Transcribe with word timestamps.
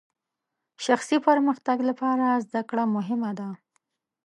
شخصي 0.85 1.17
پرمختګ 1.27 1.77
لپاره 1.89 2.27
زدهکړه 2.45 2.83
مهمه 2.95 3.31
ده. 3.39 3.49